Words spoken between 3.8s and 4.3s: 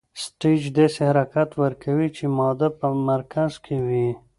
وي.